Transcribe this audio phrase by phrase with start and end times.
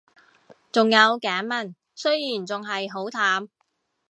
[0.71, 3.47] 仲有頸紋，雖然仲係好淡